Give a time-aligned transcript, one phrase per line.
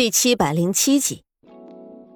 [0.00, 1.24] 第七百零七集，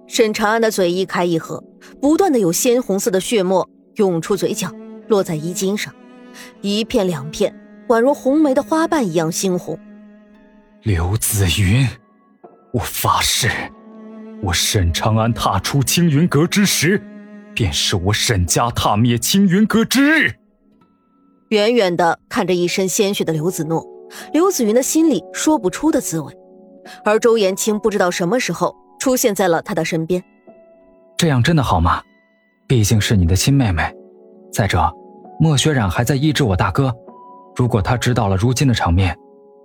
[0.06, 1.62] 沈长安的嘴一开一合，
[2.00, 4.72] 不断的有鲜红色的血沫涌出嘴角，
[5.06, 5.94] 落在衣襟上，
[6.62, 7.54] 一片两片，
[7.88, 9.78] 宛如红梅的花瓣一样猩红。
[10.82, 11.86] 刘子云，
[12.72, 13.50] 我发誓，
[14.42, 16.98] 我沈长安踏出青云阁之时，
[17.54, 20.32] 便是我沈家踏灭青云阁之日。
[21.50, 23.86] 远远的看着一身鲜血的刘子诺，
[24.32, 26.34] 刘子云的心里说不出的滋味。
[27.04, 30.22] 而周延清不知道什么时候出现在了他的身边。
[31.16, 32.02] 这样真的好吗？
[32.66, 33.94] 毕竟是你的亲妹妹。
[34.52, 34.92] 再者，
[35.38, 36.94] 莫雪染还在医治我大哥。
[37.56, 39.16] 如果他知道了如今的场面，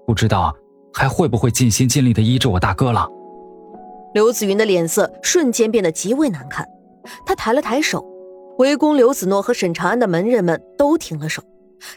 [0.05, 0.54] 不知道
[0.94, 3.08] 还会不会尽心尽力的医治我大哥了。
[4.14, 6.67] 刘子云的脸色瞬间变得极为难看，
[7.26, 8.04] 他抬了抬手，
[8.58, 11.42] 围攻刘子诺和沈长安的门人们都停了手。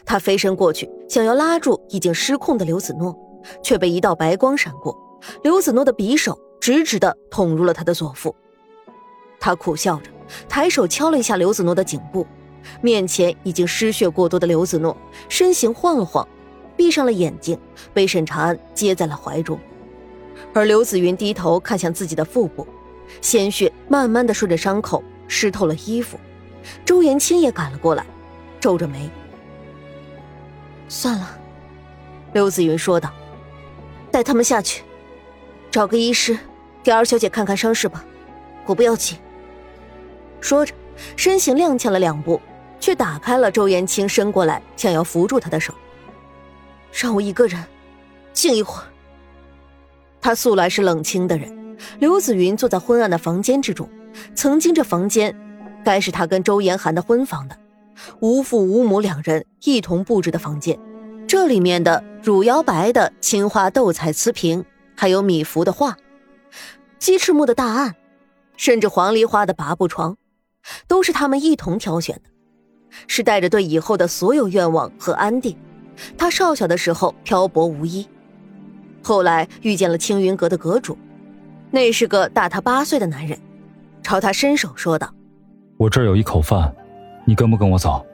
[0.05, 3.15] 他飞身过去，想要拉住已经失控的刘子诺，
[3.63, 4.95] 却被一道白光闪过。
[5.41, 8.35] 刘子诺的匕首直直的捅入了他的左腹，
[9.39, 10.09] 他苦笑着，
[10.47, 12.25] 抬手敲了一下刘子诺的颈部。
[12.81, 14.95] 面前已经失血过多的刘子诺
[15.27, 16.25] 身形晃了晃，
[16.77, 17.59] 闭上了眼睛，
[17.93, 19.59] 被沈长安接在了怀中。
[20.53, 22.65] 而刘子云低头看向自己的腹部，
[23.19, 26.17] 鲜血慢慢的顺着伤口湿透了衣服。
[26.85, 28.05] 周延清也赶了过来，
[28.61, 29.09] 皱着眉
[30.87, 31.37] ：“算了。”
[32.31, 33.11] 刘子云说道
[34.09, 34.83] ，“带他们下去。”
[35.73, 36.37] 找个医师，
[36.83, 38.05] 给二小姐看看伤势吧，
[38.67, 39.17] 我不要紧。
[40.39, 40.71] 说着，
[41.15, 42.39] 身形踉跄了两步，
[42.79, 45.73] 却打开了周延清伸过来想要扶住他的手。
[46.91, 47.59] 让我一个人
[48.33, 48.85] 静一会儿。
[50.21, 51.75] 他素来是冷清的人。
[51.97, 53.89] 刘子云坐在昏暗的房间之中，
[54.35, 55.35] 曾经这房间
[55.83, 57.57] 该是他跟周延寒的婚房的，
[58.19, 60.77] 无父无母两人一同布置的房间。
[61.27, 64.63] 这里面的汝窑白的青花斗彩瓷瓶。
[64.95, 65.97] 还有米芾的画，
[66.99, 67.95] 鸡翅木的大案，
[68.55, 70.17] 甚至黄梨花的拔步床，
[70.87, 72.29] 都是他们一同挑选的，
[73.07, 75.57] 是带着对以后的所有愿望和安定。
[76.17, 78.07] 他少小的时候漂泊无依，
[79.03, 80.97] 后来遇见了青云阁的阁主，
[81.69, 83.39] 那是个大他八岁的男人，
[84.01, 85.13] 朝他伸手说道
[85.77, 86.73] ：“我这儿有一口饭，
[87.25, 88.05] 你跟不跟我走？”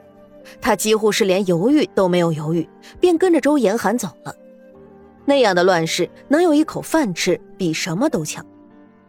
[0.60, 2.68] 他几乎是连犹豫都没有犹豫，
[2.98, 4.34] 便跟着周延寒走了。
[5.30, 8.44] 那样的乱世，能有一口饭吃，比什么都强。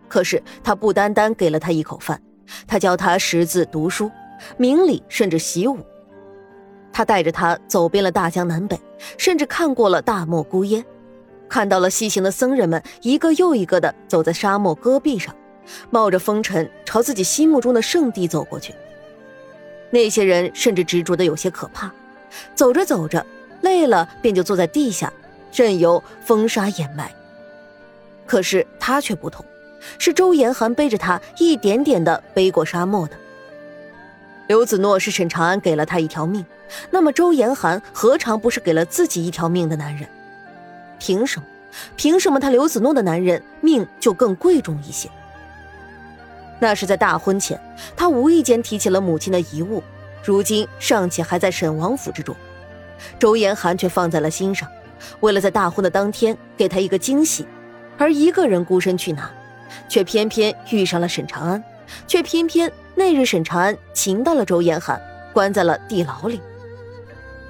[0.07, 2.21] 可是他不单单给了他一口饭，
[2.67, 4.11] 他教他识字读书、
[4.55, 5.79] 明理，甚至习武。
[6.93, 8.79] 他带着他走遍了大江南北，
[9.17, 10.85] 甚至看过了大漠孤烟，
[11.49, 15.35] 看到了西行的僧人们一个又一个的走在沙漠戈壁上，
[15.89, 18.75] 冒着风尘朝自己心目中的圣地走过去。
[19.89, 21.91] 那些人甚至执着的有些可怕，
[22.53, 23.25] 走着走着
[23.61, 25.11] 累了，便就坐在地下。
[25.53, 27.11] 任由风沙掩埋。
[28.25, 29.45] 可是他却不同，
[29.97, 33.15] 是周延寒背着他一点点的背过沙漠的。
[34.47, 36.45] 刘子诺是沈长安给了他一条命，
[36.89, 40.07] 那么周延寒何尝不是给了自己一条命的男人？
[40.99, 41.45] 凭什么？
[41.95, 45.09] 凭什么他刘子诺的男人命就更贵重一些？
[46.59, 47.59] 那是在大婚前，
[47.95, 49.81] 他无意间提起了母亲的遗物，
[50.21, 52.35] 如今尚且还在沈王府之中，
[53.17, 54.67] 周延寒却放在了心上。
[55.21, 57.45] 为了在大婚的当天给他一个惊喜，
[57.97, 59.29] 而一个人孤身去拿，
[59.87, 61.63] 却偏偏遇上了沈长安，
[62.07, 65.01] 却偏偏那日沈长安擒到了周延寒，
[65.33, 66.39] 关在了地牢里。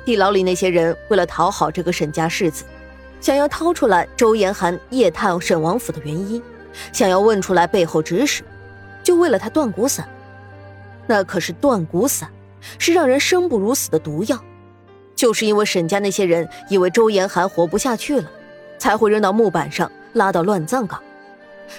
[0.04, 2.64] 地牢里那些人为了讨好这个沈家世子，
[3.20, 6.42] 想要掏出来周延寒夜探沈王府的原因，
[6.92, 8.44] 想要问出来背后指使，
[9.04, 10.08] 就为了他断骨散。
[11.08, 12.30] 那可是断骨散，
[12.80, 14.40] 是让人生不如死的毒药。
[15.22, 18.28] 就是因为沈家那些人以为周延寒活不下去了，
[18.80, 21.00] 才会扔到木板上拉到乱葬岗。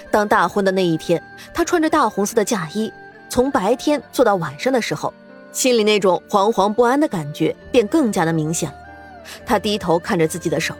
[0.09, 1.21] 当大婚的那一天，
[1.53, 2.89] 他穿着大红色的嫁衣，
[3.27, 5.13] 从白天坐到晚上的时候，
[5.51, 8.75] 心里那种惶惶不安的感觉便更加的明显了。
[9.45, 10.73] 他低头看着自己的手，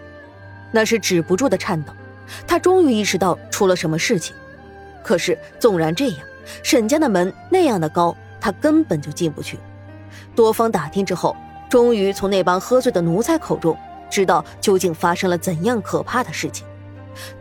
[0.71, 1.91] 那是止不住的颤抖。
[2.47, 4.33] 他终于意识到出了什么事情。
[5.03, 6.19] 可是纵然这样，
[6.63, 9.59] 沈家的门那样的高，他根本就进不去。
[10.33, 11.35] 多方打听之后。
[11.73, 13.75] 终于从那帮喝醉的奴才口中
[14.07, 16.63] 知道究竟发生了怎样可怕的事情。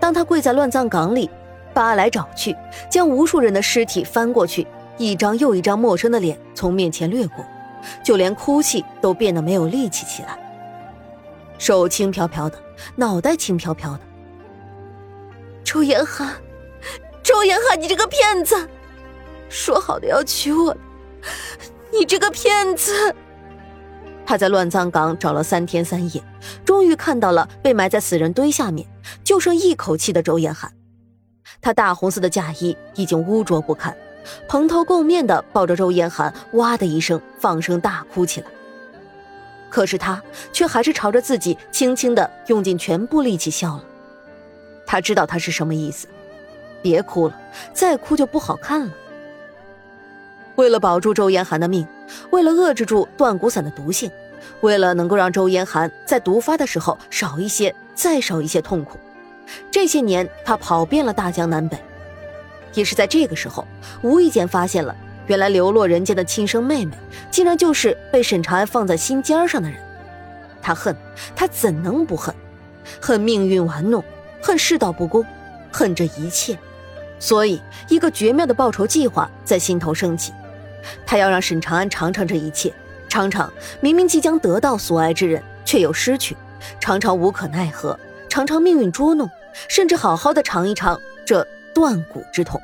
[0.00, 1.28] 当他跪在乱葬岗里，
[1.74, 2.56] 扒来找去，
[2.90, 7.44] 将无数人的尸体翻过去，一张又一张陌生的脸从面前掠过，
[8.02, 10.38] 就连哭泣都变得没有力气起来。
[11.58, 12.58] 手轻飘飘的，
[12.96, 14.00] 脑袋轻飘飘的。
[15.62, 16.32] 周延寒，
[17.22, 18.66] 周延寒，你这个骗子！
[19.50, 20.74] 说好的要娶我，
[21.92, 23.14] 你这个骗子！
[24.24, 26.22] 他在乱葬岗找了三天三夜，
[26.64, 28.86] 终于看到了被埋在死人堆下面，
[29.22, 30.72] 就剩一口气的周延寒。
[31.60, 33.94] 他大红色的嫁衣已经污浊不堪，
[34.48, 38.46] 蓬头垢面的抱着周延寒，哇的一声放声大哭起来。
[39.68, 40.22] 可是他
[40.52, 43.84] 却还是朝着自己轻轻的用尽全部力气笑了。
[44.86, 46.06] 他知道他是什么意思，
[46.82, 47.40] 别哭了，
[47.72, 48.92] 再哭就不好看了。
[50.56, 51.86] 为了保住周延寒的命，
[52.30, 54.10] 为了遏制住断骨散的毒性，
[54.60, 58.98] 为了能够让周延寒在毒发的时候少一些、再少一些痛苦，
[59.70, 61.78] 这些年他跑遍了大江南北。
[62.74, 63.66] 也是在这个时候，
[64.02, 64.94] 无意间发现了。
[65.28, 66.92] 原来流落人间的亲生妹妹，
[67.30, 69.78] 竟然就是被沈长安放在心尖上的人。
[70.60, 70.96] 他恨，
[71.36, 72.34] 他怎能不恨？
[73.00, 74.02] 恨命运玩弄，
[74.42, 75.24] 恨世道不公，
[75.70, 76.58] 恨这一切。
[77.20, 80.32] 所以，一个绝妙的报仇计划在心头升起。
[81.06, 82.72] 他要让沈长安尝尝这一切，
[83.08, 86.34] 尝尝明明即将得到所爱之人，却又失去；
[86.80, 87.98] 尝尝无可奈何，
[88.28, 89.28] 尝尝命运捉弄，
[89.68, 92.60] 甚至好好的尝一尝这断骨之痛。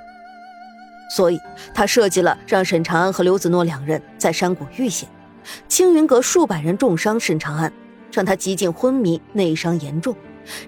[1.11, 1.41] 所以，
[1.73, 5.09] 他设计了让沈长安和刘子诺两人在山谷遇险，
[5.67, 7.73] 青云阁数百人重伤沈长安，
[8.12, 10.14] 让他几近昏迷，内伤严重，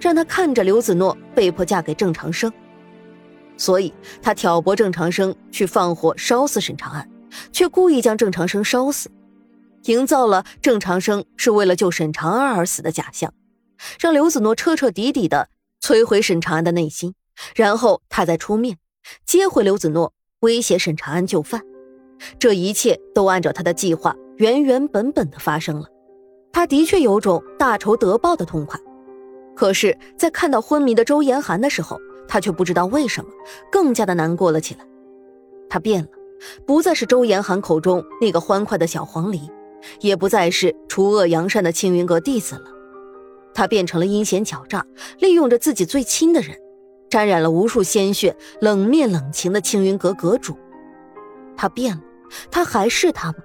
[0.01, 2.51] 让他看着刘子诺被迫嫁给郑长生。
[3.55, 3.93] 所以
[4.23, 7.07] 他挑拨郑长生去放火烧死沈长安，
[7.51, 9.09] 却故意将郑长生烧死，
[9.83, 13.33] 营造了郑长生是为了救沈长安而死的假象，
[13.99, 15.49] 让刘子诺彻彻底底的
[15.81, 17.13] 摧毁沈长安的内心，
[17.55, 18.77] 然后他再出面
[19.25, 20.13] 接回刘子诺。
[20.41, 21.61] 威胁沈长安就范，
[22.39, 25.85] 这一切都按照他的计划原原本本的发生了。
[26.51, 28.79] 他的确有种大仇得报的痛快，
[29.55, 33.29] 可是，在看到昏迷的周延寒的时候，他却不知道为什么
[33.71, 34.83] 更加的难过了起来。
[35.69, 36.09] 他变了，
[36.65, 39.49] 不再是周延寒口中那个欢快的小黄鹂，
[39.99, 42.65] 也不再是除恶扬善的青云阁弟子了，
[43.53, 44.85] 他变成了阴险狡诈，
[45.19, 46.57] 利用着自己最亲的人。
[47.09, 50.55] 沾染了无数鲜血、冷面冷情的青云阁阁主，
[51.57, 52.01] 他变了，
[52.49, 53.39] 他还是他吗？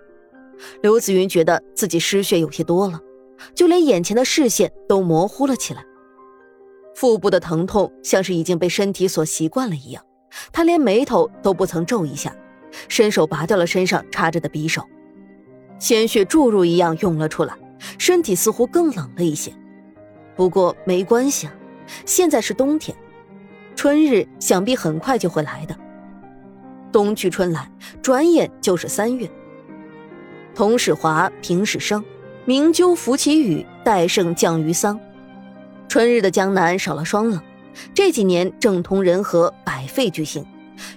[0.82, 3.00] 刘子云觉得自己失血有些多了，
[3.56, 5.84] 就连眼前的视线都模糊了起来。
[6.94, 10.04] 腹部的疼痛像是已经被身体所习惯了一样，
[10.52, 12.32] 他连眉头都不曾皱一下，
[12.88, 14.82] 伸手拔掉了身上插着的匕首，
[15.78, 17.54] 鲜血注入一样涌了出来，
[17.98, 19.52] 身体似乎更冷了一些。
[20.34, 21.54] 不过没关系啊，
[22.04, 22.96] 现在是冬天。
[23.74, 25.76] 春日想必很快就会来的，
[26.90, 27.70] 冬去春来，
[28.00, 29.30] 转眼就是三月。
[30.54, 32.02] 同始华，平始生，
[32.46, 34.98] 明鸠拂其羽，戴胜降于桑。
[35.88, 37.40] 春日的江南少了霜冷，
[37.92, 40.44] 这几年政通人和，百废俱兴，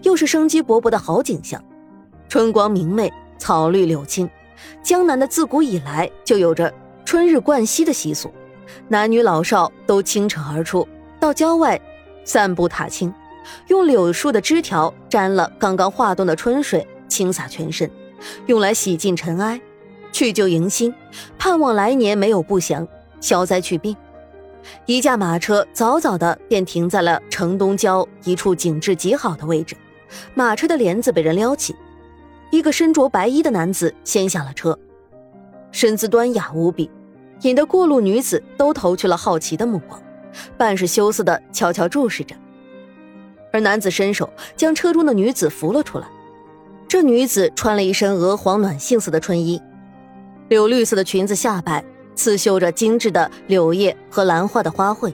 [0.04, 1.62] 又是生机勃勃的好景象。
[2.30, 4.30] 春光明媚，草绿柳青，
[4.84, 6.72] 江南的自古以来就有着
[7.04, 8.31] 春日灌溪的习俗，
[8.88, 10.88] 男女老少都倾城而出，
[11.20, 11.81] 到郊外。
[12.24, 13.12] 散步踏青，
[13.70, 17.90] 用柳树的枝条沾了刚刚化冻的春水，轻洒全身，
[18.46, 19.60] 用来洗尽尘埃，
[20.12, 20.94] 去旧迎新，
[21.40, 22.88] 盼望来年没有不祥，
[23.20, 23.98] 消灾去病。
[24.86, 29.76] 一架马车早早的便停在了城东郊一处景致极好的位置，
[30.36, 31.76] 马车的帘子被人撩起，
[32.51, 34.78] 一个身着白衣的男子先下了车，
[35.72, 36.90] 身姿端雅无比，
[37.42, 40.01] 引得过路女子都投去了好奇的目光。
[40.57, 42.36] 半是羞涩的悄悄注视着，
[43.51, 46.07] 而男子伸手将车中的女子扶了出来。
[46.88, 49.62] 这女子穿了一身鹅黄暖杏色的春衣，
[50.47, 51.83] 柳绿色的裙子下摆
[52.16, 55.14] 刺绣着精致的柳叶和兰花的花卉，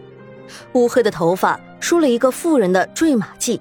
[0.73, 3.59] 乌黑的头发梳了一个妇人的坠马髻，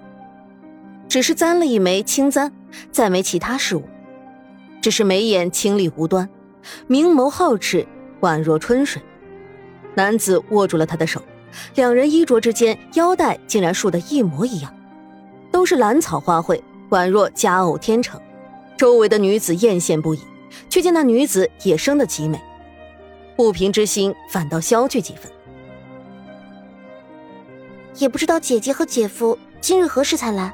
[1.15, 2.53] 只是簪了一枚青簪，
[2.91, 3.85] 再没其他事物。
[4.83, 6.29] 只是眉眼清丽无端，
[6.89, 7.87] 明眸皓齿，
[8.21, 9.01] 宛若春水。
[9.95, 11.23] 男子握住了她的手。
[11.77, 14.75] 两人衣着之间，腰带竟然竖得一模一样，
[15.53, 18.21] 都是兰草花卉，宛若佳偶天成。
[18.77, 20.21] 周围的女子艳羡不已，
[20.69, 22.43] 却见那女子也生得极美，
[23.37, 25.31] 不平之心反倒消去几分。
[27.99, 30.53] 也不知道姐姐和姐夫今日何时才来。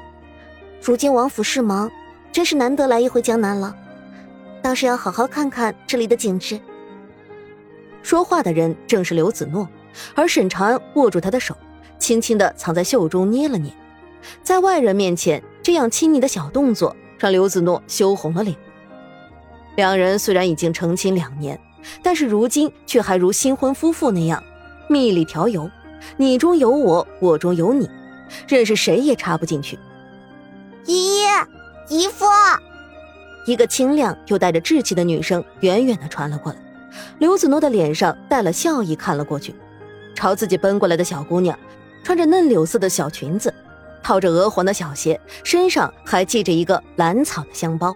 [0.81, 1.91] 如今王府事忙，
[2.31, 3.75] 真是难得来一回江南了，
[4.63, 6.59] 倒是要好好看看这里的景致。
[8.01, 9.69] 说话的人正是刘子诺。
[10.15, 11.53] 而沈长安握住他的手，
[11.99, 13.71] 轻轻的藏在袖中捏了捏，
[14.41, 18.55] 在外人面前这样亲昵的小动作，让刘子诺羞红了脸。
[19.75, 21.59] 两人虽然已经成亲两年，
[22.01, 24.41] 但是如今却还如新婚夫妇那样，
[24.87, 25.69] 蜜里调油，
[26.15, 27.89] 你中有我，我中有你，
[28.47, 29.77] 认识谁也插不进去。
[30.85, 31.25] 姨姨
[31.89, 32.25] 姨夫，
[33.45, 36.57] 一个清亮又带着稚气的女声远远的传了过来，
[37.19, 39.53] 刘子诺的脸上带了笑意，看了过去。
[40.15, 41.57] 朝自己奔过来的小姑娘，
[42.03, 43.53] 穿着嫩柳色的小裙子，
[44.01, 47.95] 套着鹅黄的小鞋，身上还系着一个蓝草的香包。